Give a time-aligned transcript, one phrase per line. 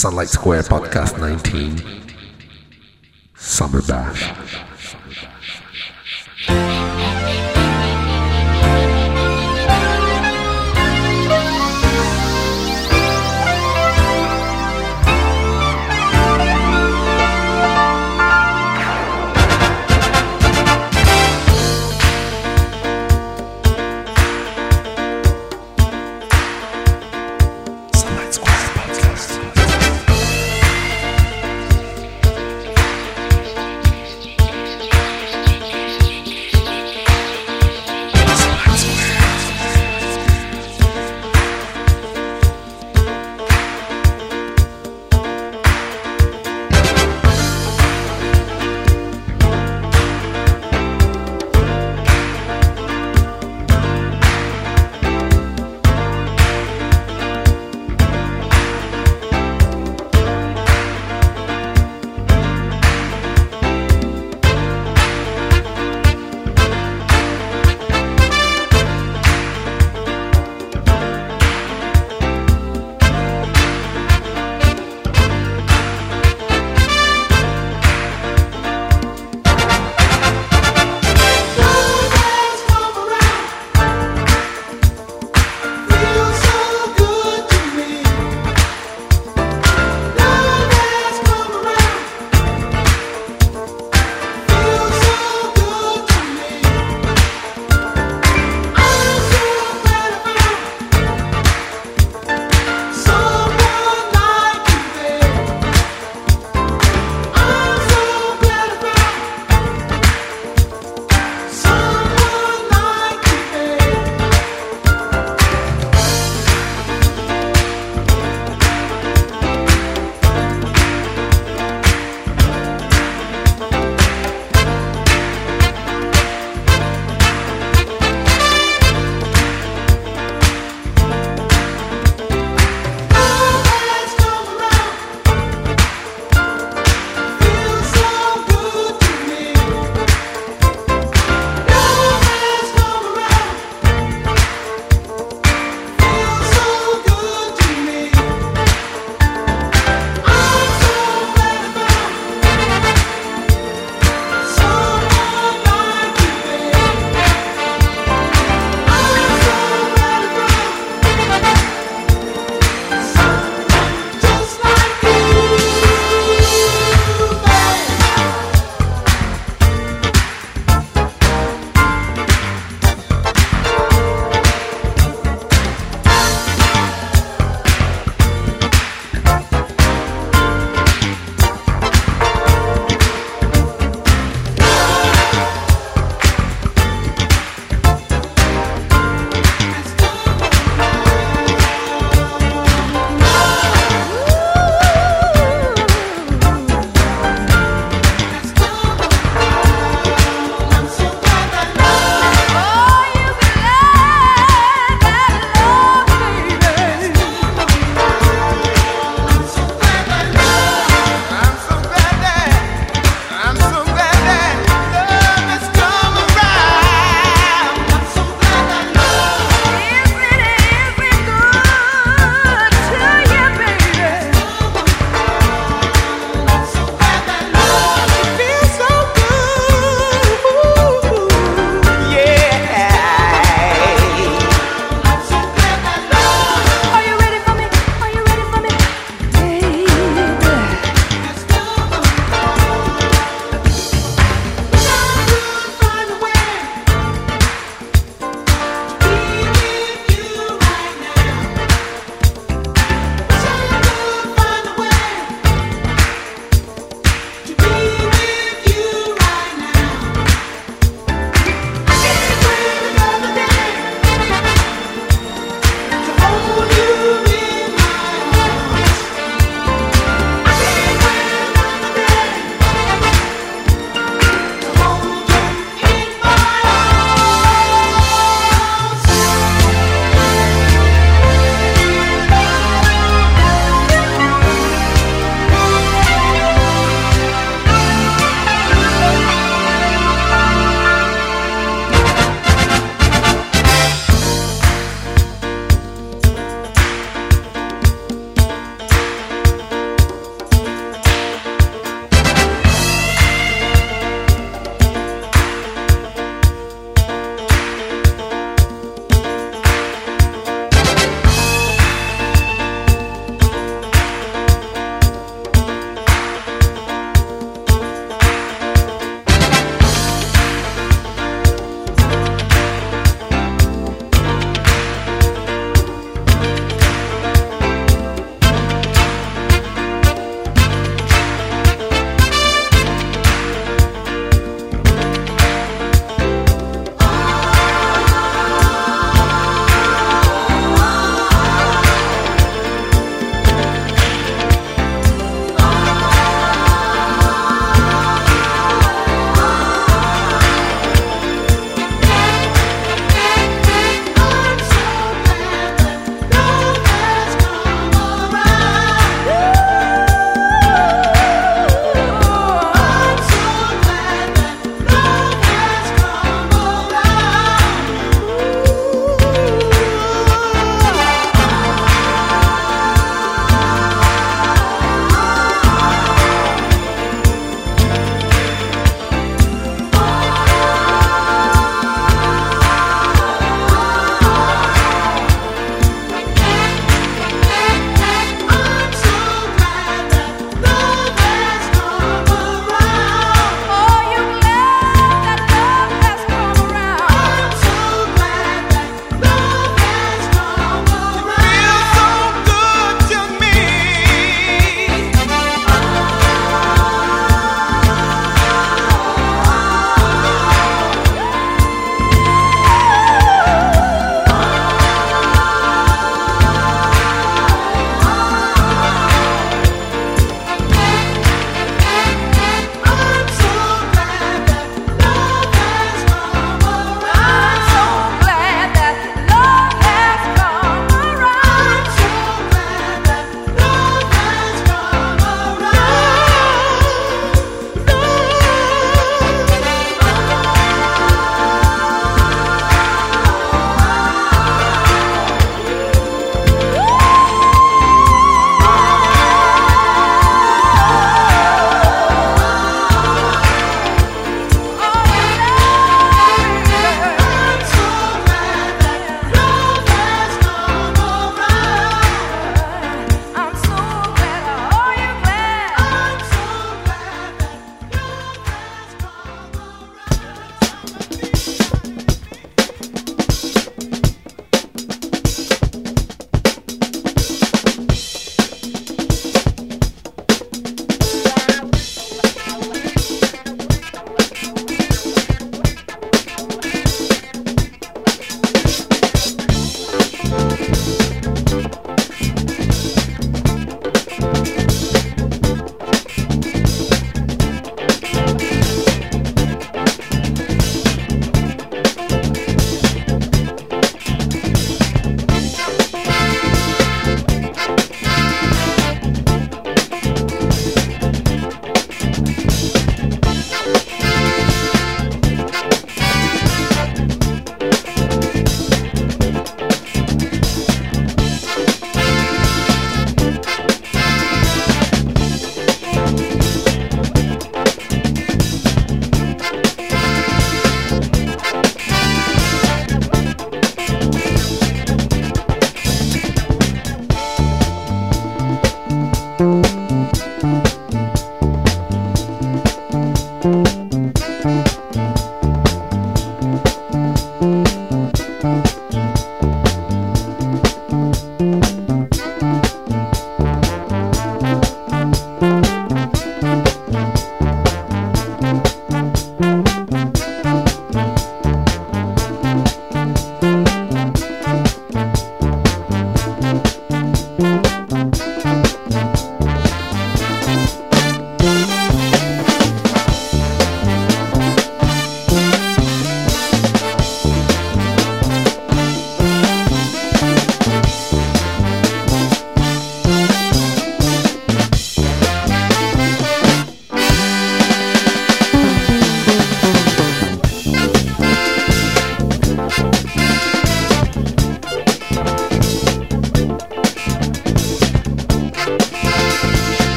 [0.00, 1.84] Sunlight Square Podcast 19
[3.34, 4.69] Summer Bash.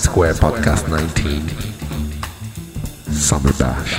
[0.00, 1.46] Square Podcast 19
[3.12, 3.89] Summer Bash.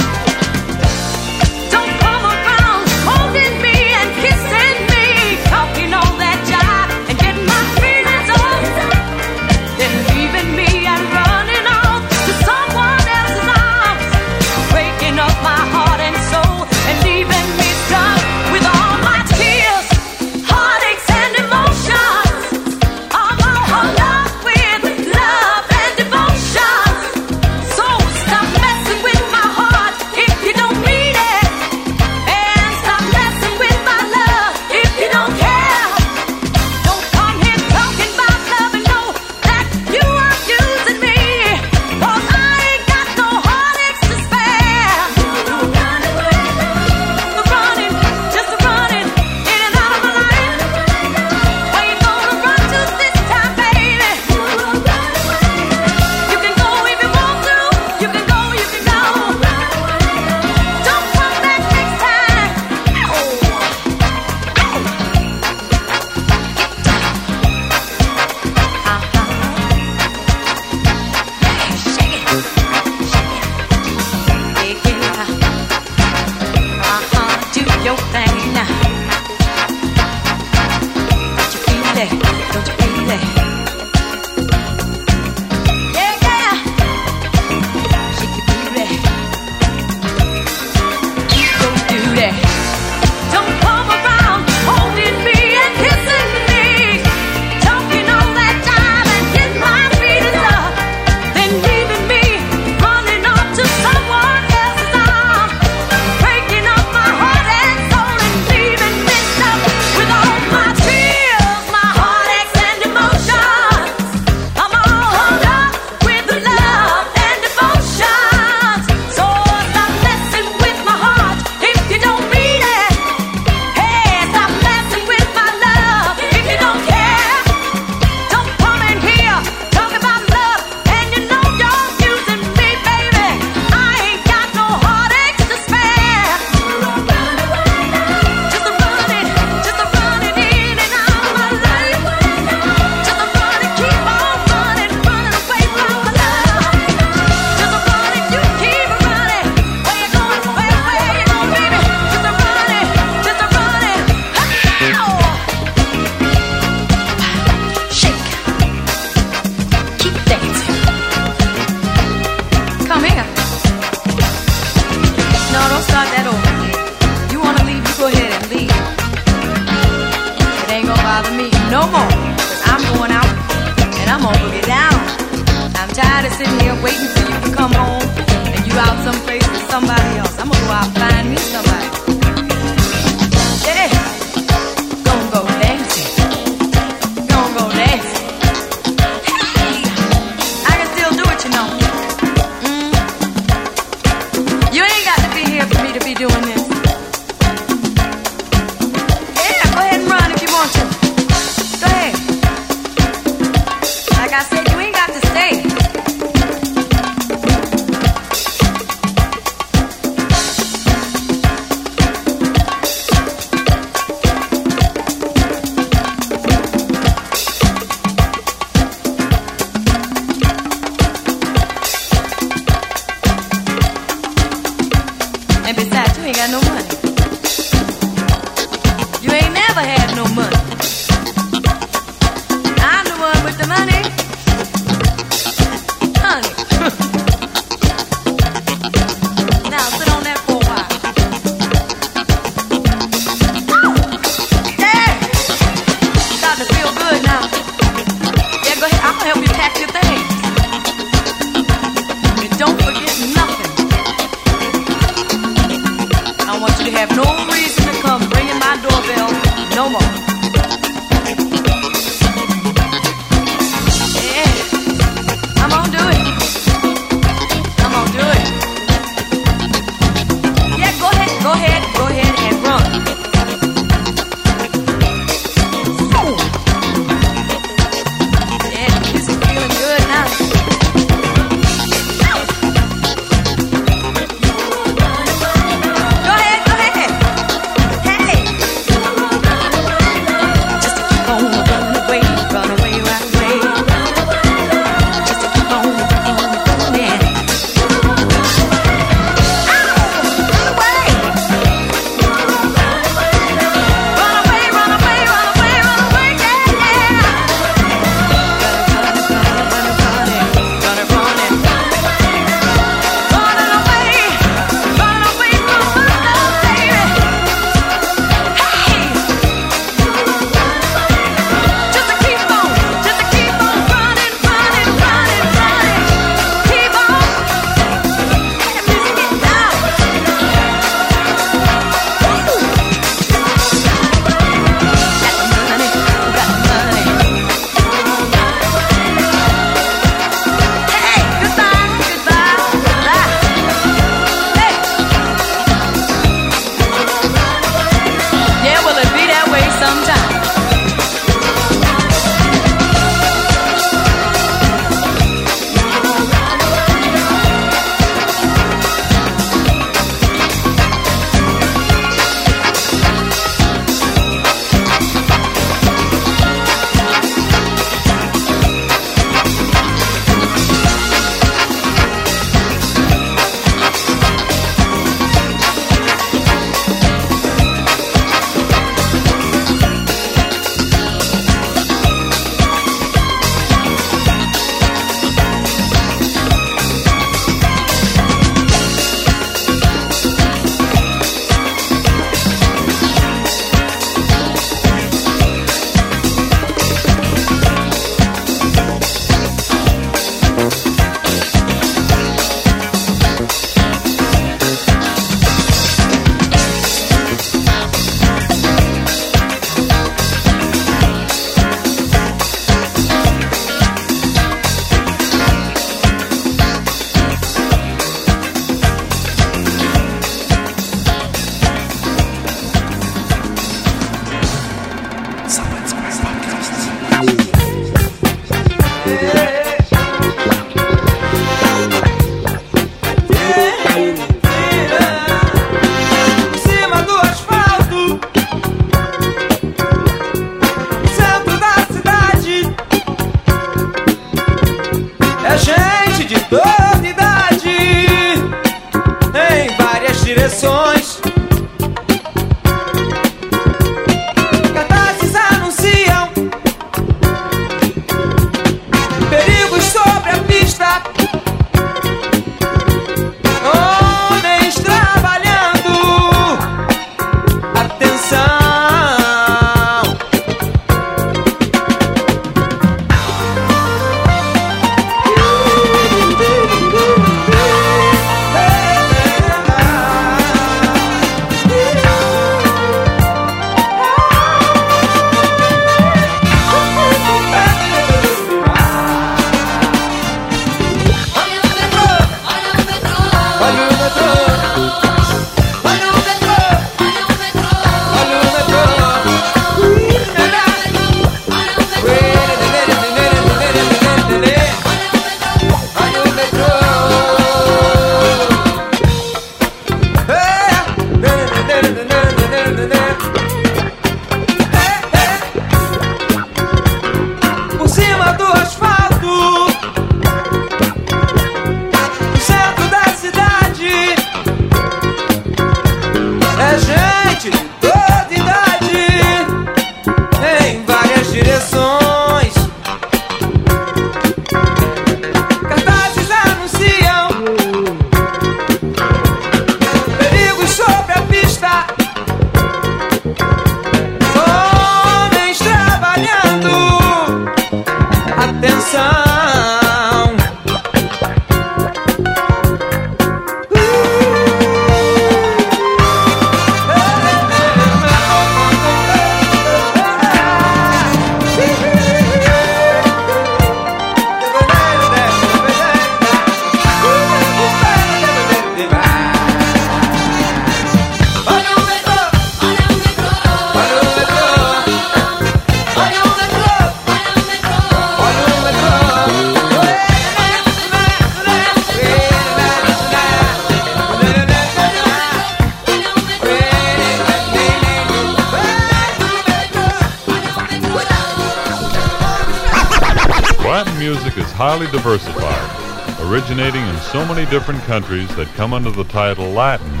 [596.50, 600.00] originating in so many different countries that come under the title Latin,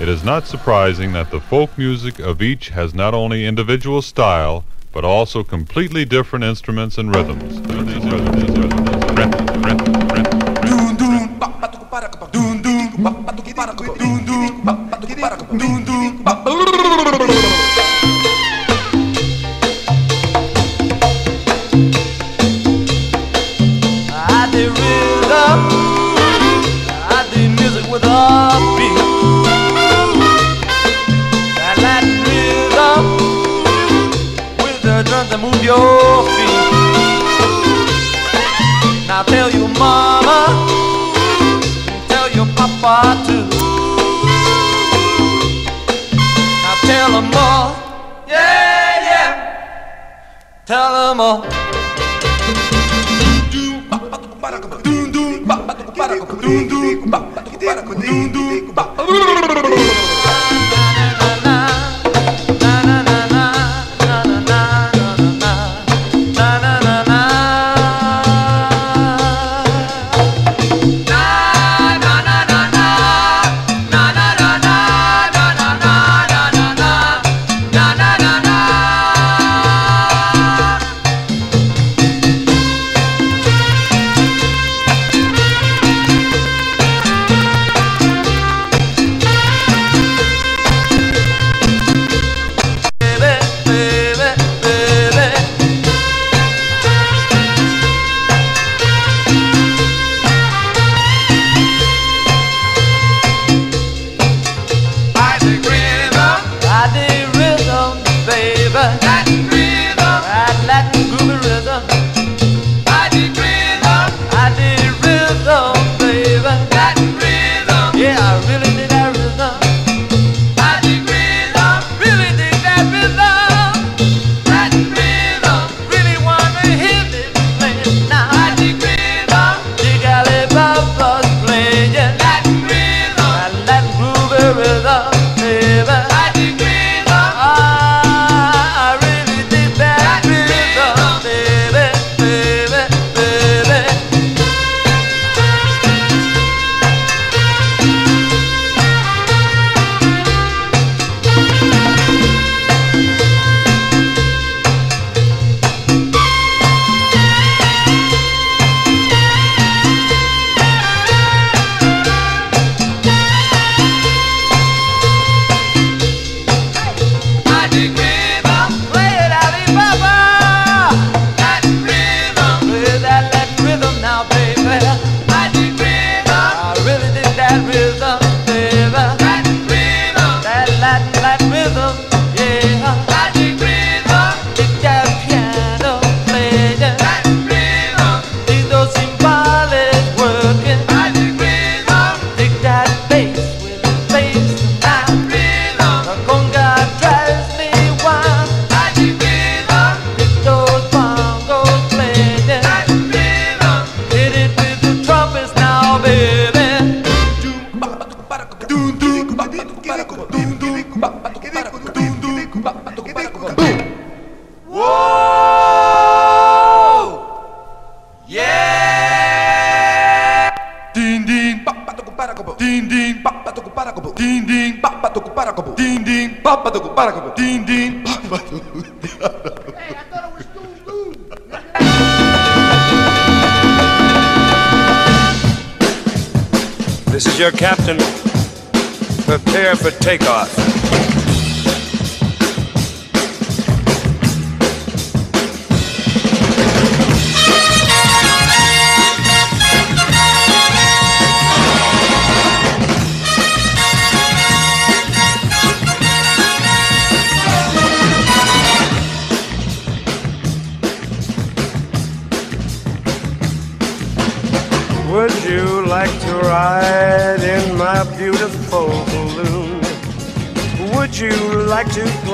[0.00, 4.64] it is not surprising that the folk music of each has not only individual style,
[4.90, 8.73] but also completely different instruments and rhythms.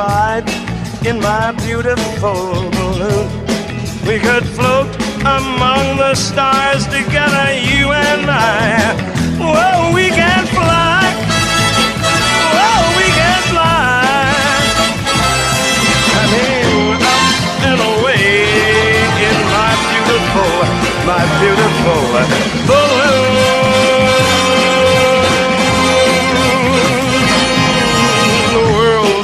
[0.01, 0.49] glide
[1.05, 2.41] in my beautiful
[2.77, 3.29] balloon.
[4.09, 4.91] We could float
[5.39, 8.97] among the stars together, you and I.
[9.43, 11.05] Whoa, we can fly.
[12.57, 14.01] Whoa, we can fly.
[16.21, 17.39] I mean, up
[17.71, 18.25] and away
[19.29, 20.53] in my beautiful,
[21.11, 22.80] my beautiful.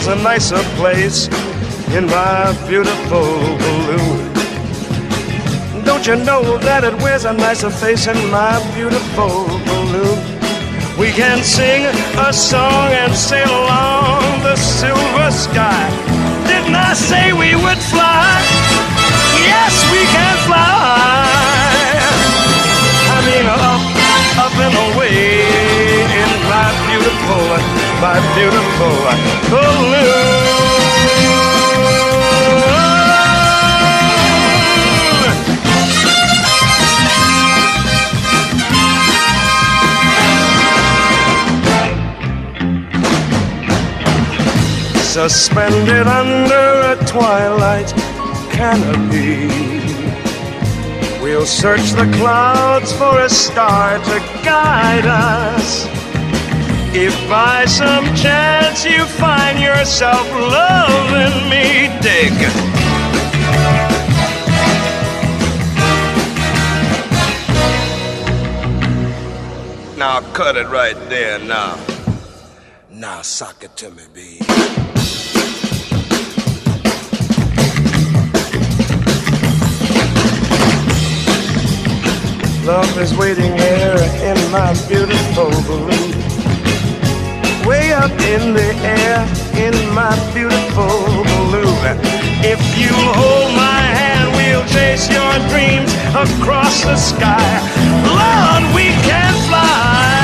[0.09, 1.27] A nicer place
[1.97, 3.27] in my beautiful
[3.59, 4.33] balloon.
[5.85, 10.19] Don't you know that it wears a nicer face in my beautiful balloon?
[10.99, 11.87] We can sing
[12.19, 15.87] a song and sail along the silver sky.
[16.47, 18.31] Didn't I say we would fly?
[19.43, 21.27] Yes, we can fly.
[23.11, 23.83] I mean, up,
[24.45, 25.43] up and away
[26.23, 28.95] in my beautiful, my beautiful
[29.51, 30.37] balloon.
[45.03, 47.91] Suspended under a twilight
[48.53, 49.49] canopy.
[51.23, 55.86] We'll search the clouds for a star to guide us.
[56.99, 62.33] If by some chance you find yourself loving me, dig.
[69.99, 71.79] Now cut it right there now.
[72.91, 74.39] Now sock it to me, B.
[82.65, 86.26] Love is waiting here in my beautiful balloon.
[87.67, 89.19] Way up in the air
[89.59, 91.83] in my beautiful balloon.
[92.45, 97.61] If you hold my hand, we'll chase your dreams across the sky.
[98.07, 100.16] Lord, we can fly.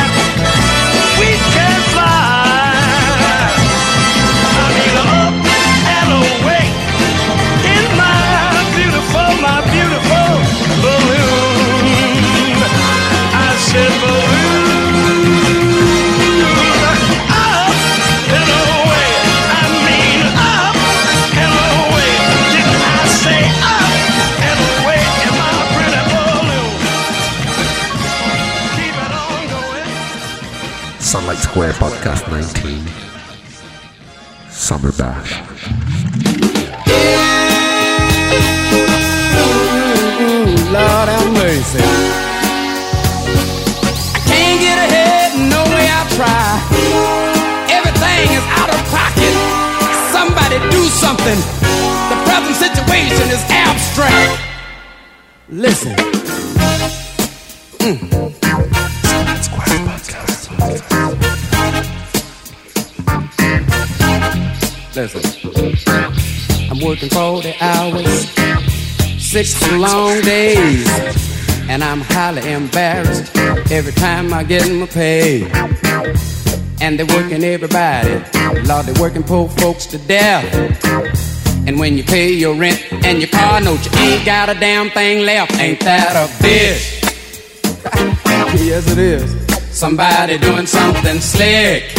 [31.72, 32.86] Sunlight Podcast 19
[34.50, 35.40] Summer Bash.
[40.72, 41.84] Lord have mercy.
[43.84, 46.60] I can't get ahead no way I try.
[47.70, 49.34] Everything is out of pocket.
[50.12, 51.38] Somebody do something.
[52.10, 54.41] The present situation is abstract.
[67.02, 68.28] Working 40 hours,
[69.20, 70.86] six long days,
[71.68, 73.36] and I'm highly embarrassed
[73.70, 75.50] every time I get my pay.
[76.80, 78.10] And they're working everybody,
[78.66, 80.44] Lord, they're working poor folks to death.
[81.66, 84.90] And when you pay your rent and your car note, you ain't got a damn
[84.90, 85.58] thing left.
[85.58, 87.02] Ain't that a bitch?
[88.66, 89.76] yes, it is.
[89.76, 91.94] Somebody doing something slick.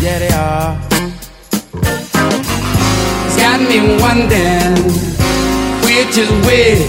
[0.00, 0.89] Yeah, they are.
[3.50, 4.76] Got me wondering
[5.82, 6.86] which is which.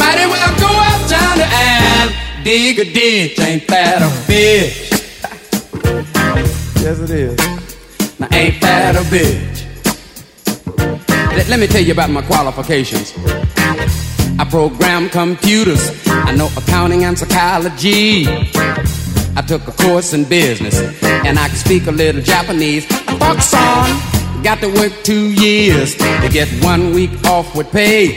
[0.00, 2.10] Might as well go uptown and
[2.42, 3.38] dig a ditch.
[3.38, 4.90] Ain't that a bitch?
[6.82, 7.36] yes, it is.
[8.18, 9.66] Now, ain't that a bitch?
[11.36, 13.12] Let, let me tell you about my qualifications.
[14.38, 16.02] I program computers.
[16.06, 18.24] I know accounting and psychology.
[18.26, 22.86] I took a course in business and I can speak a little Japanese.
[22.86, 24.19] Fuck on.
[24.42, 28.16] Got to work two years to get one week off with pay.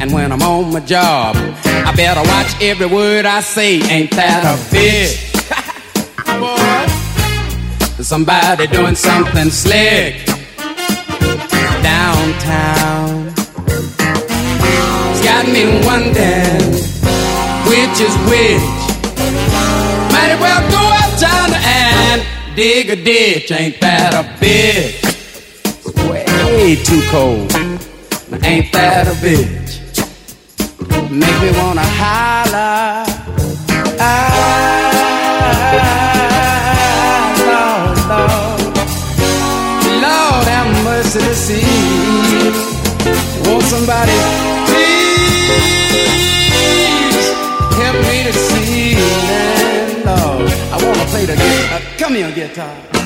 [0.00, 1.34] And when I'm on my job,
[1.64, 3.80] I better watch every word I say.
[3.90, 5.28] Ain't that a bitch?
[7.98, 8.02] Boy.
[8.02, 10.26] Somebody doing something slick
[11.82, 13.32] downtown.
[15.10, 16.68] It's got me wondering
[17.68, 18.62] which is which.
[20.12, 20.57] Might well
[22.58, 23.52] dig a ditch.
[23.52, 24.98] Ain't that a bitch?
[26.10, 27.54] Way too cold.
[28.42, 29.78] Ain't that a bitch?
[31.08, 33.04] Make me wanna holler.
[34.00, 34.24] Ah,
[37.52, 38.60] Lord, Lord.
[40.02, 41.62] Lord have mercy to see.
[43.46, 44.16] Won't somebody
[44.66, 45.68] please
[47.80, 48.98] help me to see?
[48.98, 51.57] And Lord, I wanna play the guitar.
[52.08, 52.97] Come here, guitar.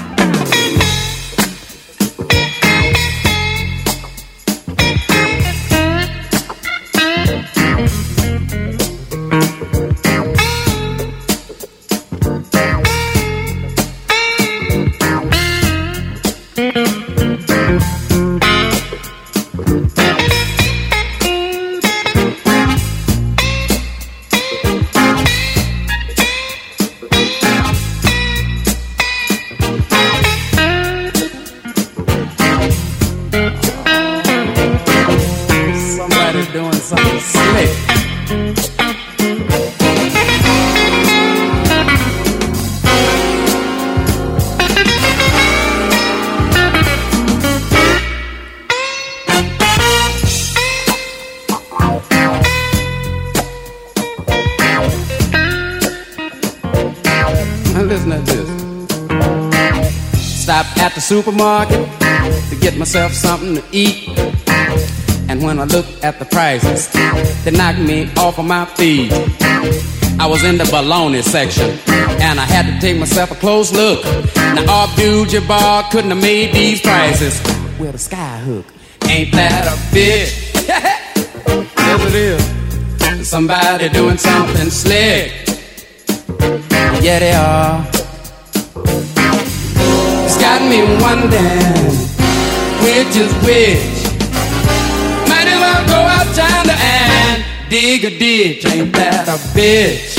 [61.03, 62.01] The supermarket
[62.49, 64.09] to get myself something to eat.
[65.29, 66.89] And when I look at the prices,
[67.45, 69.13] they knock me off of my feet.
[70.21, 71.71] I was in the baloney section,
[72.21, 74.05] and I had to take myself a close look.
[74.37, 77.41] Now, Abdul Jabbar couldn't have made these prices
[77.79, 78.67] with a sky hook.
[79.09, 80.55] Ain't that a bitch?
[81.79, 83.29] yes, it is.
[83.29, 85.33] Somebody doing something slick.
[87.03, 88.02] Yeah, they are.
[90.53, 91.97] Got me wondering
[92.85, 94.05] which is which.
[95.27, 98.67] Might as well go out yonder and dig a ditch.
[98.67, 100.19] Ain't that a bitch?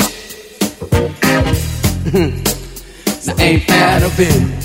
[3.26, 4.63] now, ain't that a bitch?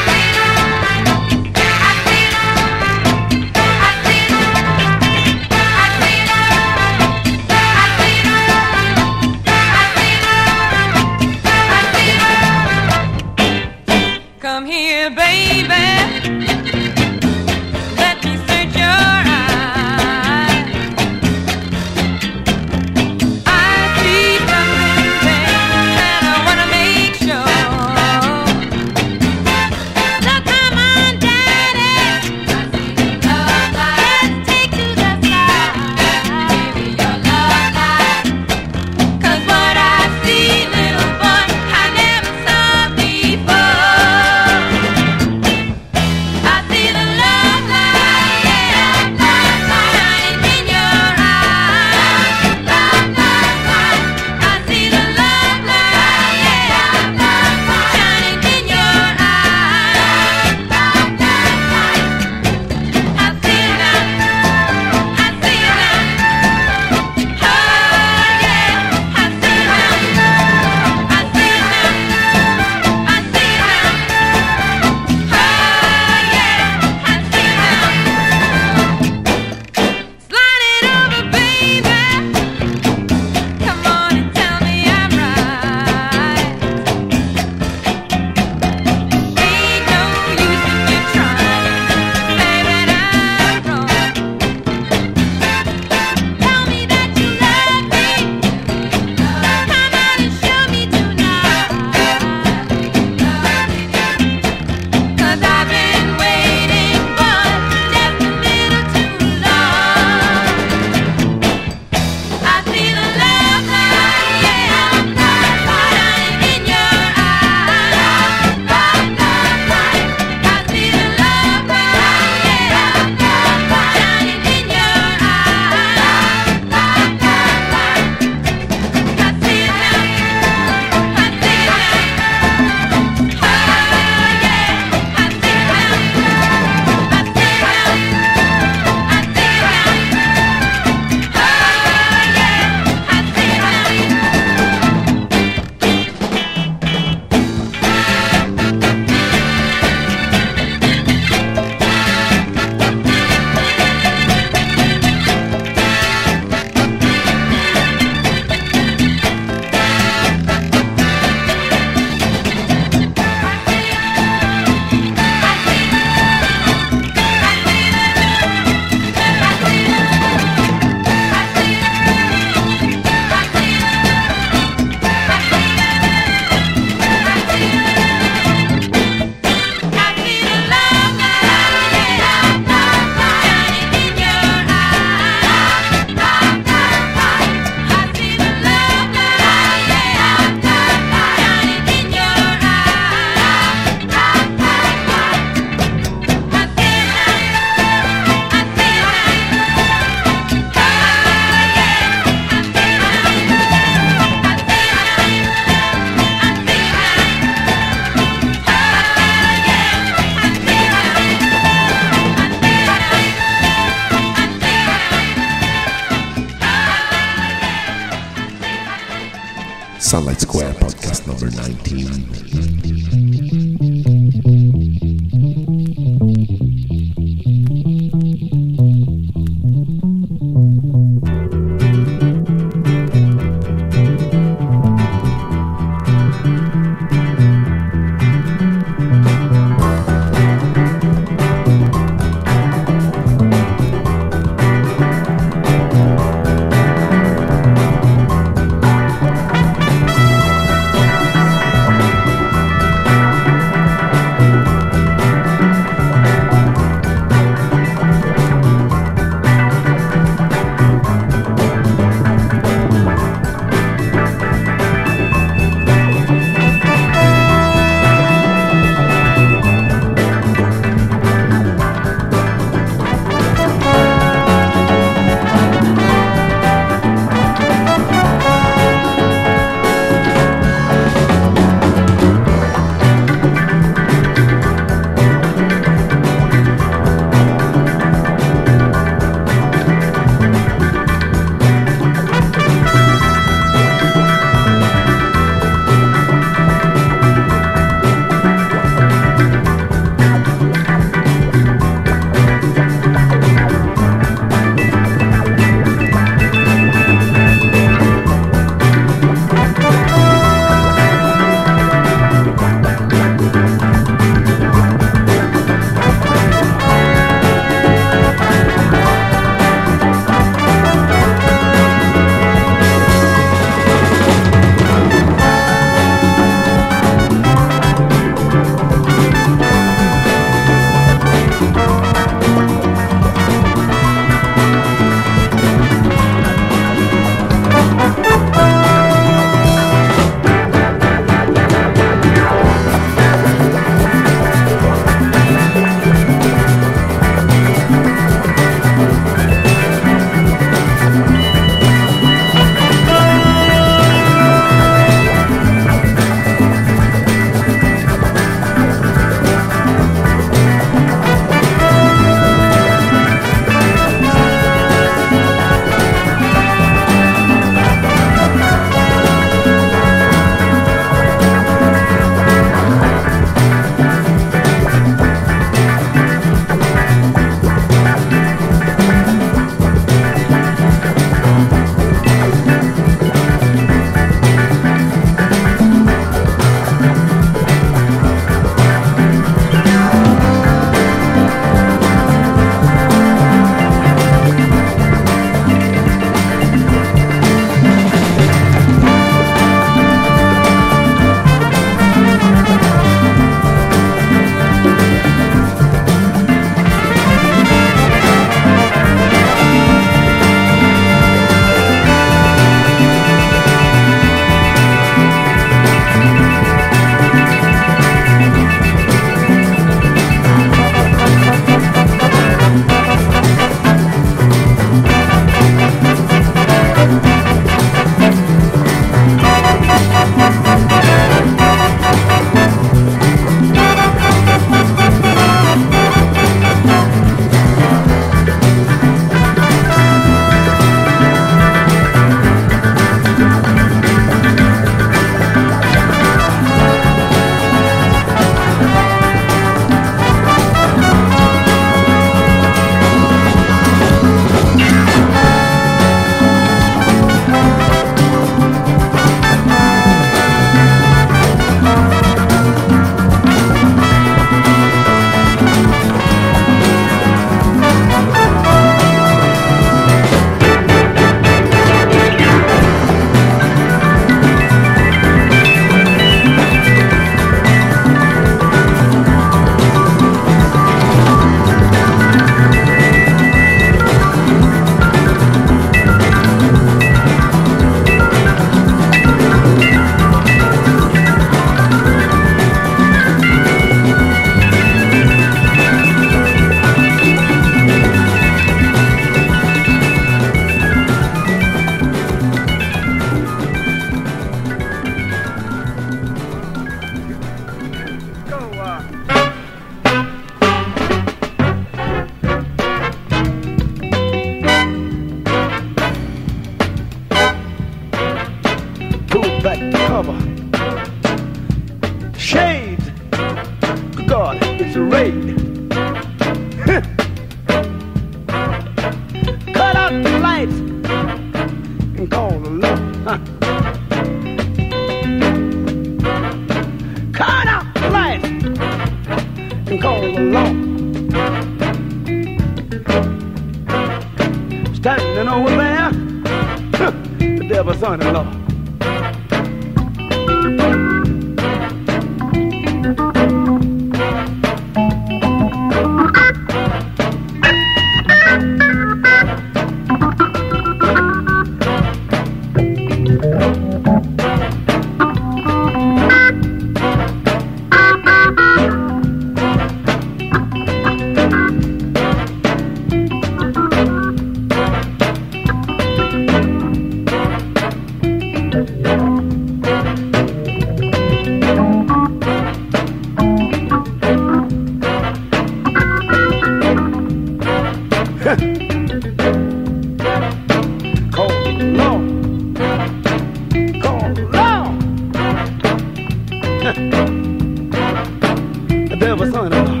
[599.50, 600.00] Son-in-law.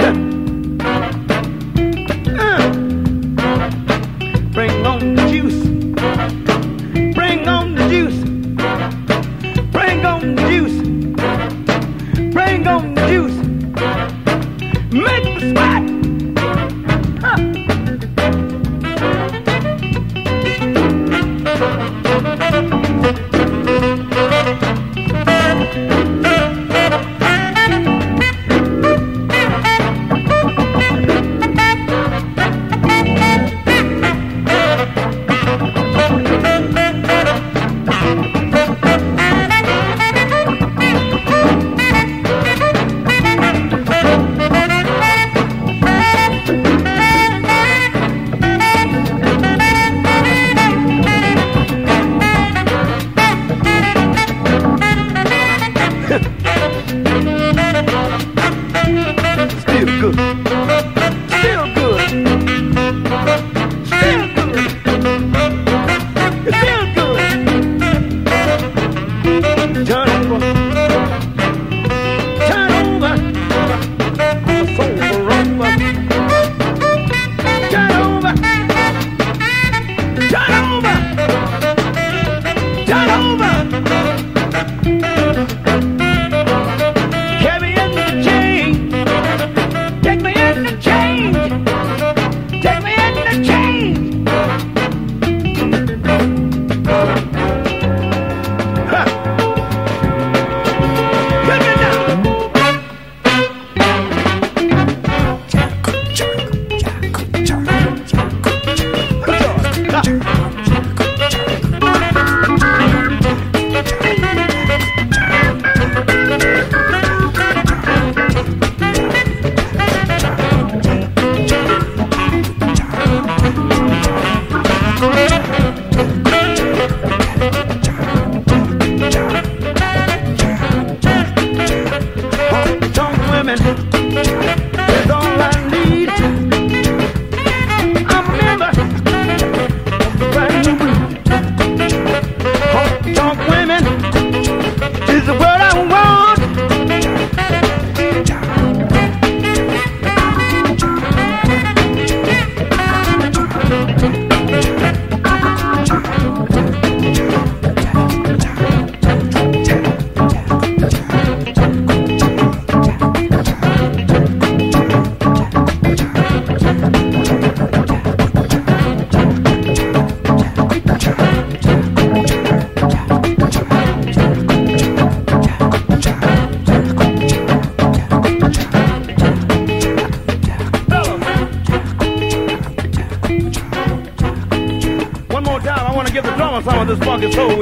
[0.00, 0.27] Uh.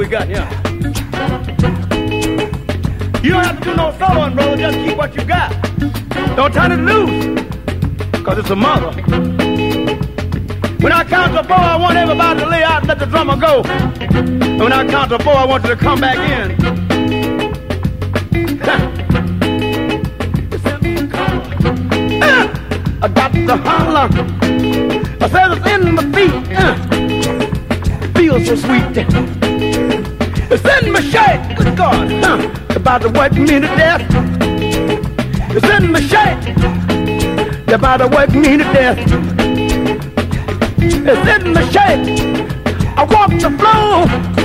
[0.07, 0.47] Got here.
[3.23, 4.55] You don't have to do no soloing, brother.
[4.57, 5.51] Just keep what you got.
[6.35, 7.41] Don't turn it loose,
[8.11, 8.91] because it's a mother.
[10.79, 13.35] When I count to four, I want everybody to lay out and let the drummer
[13.35, 13.63] go.
[13.63, 16.51] And when I count to four, I want you to come back in.
[22.21, 22.47] Uh,
[23.01, 24.09] I got to holler.
[25.19, 26.31] I said it's in my feet.
[26.55, 26.75] Uh,
[28.13, 29.36] feels so sweet.
[30.49, 31.57] It's in my shirt.
[31.57, 32.09] Good God.
[32.23, 34.01] Uh, about to wipe me to death.
[35.51, 36.57] It's in my shape.
[37.67, 38.97] You about to work me to death.
[40.79, 42.37] It's in my shape.
[42.97, 44.36] I walk the floor.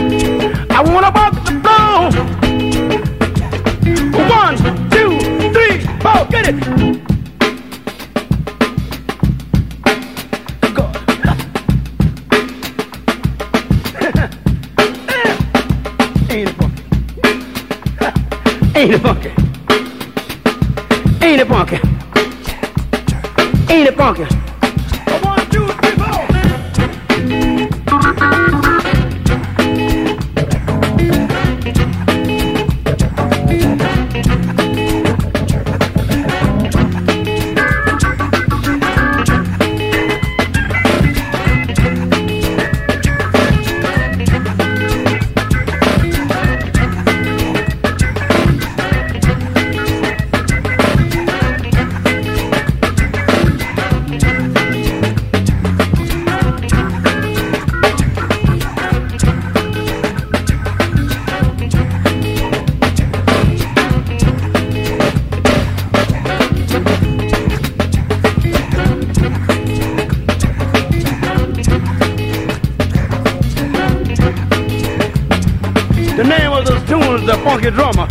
[76.17, 78.07] The name of this tune is the Funky Drummer.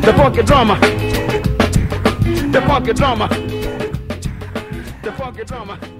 [0.00, 0.78] the Funky Drummer.
[2.52, 3.28] The Funky Drummer.
[5.02, 5.93] The Funky Drummer.